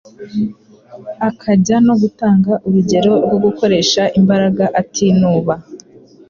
[1.29, 5.53] akajya no gutanga urugero rwo gukoresha imbaraga atinuba